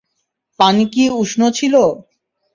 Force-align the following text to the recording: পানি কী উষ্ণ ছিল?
পানি 0.59 0.83
কী 0.93 1.03
উষ্ণ 1.21 1.41
ছিল? 1.57 1.75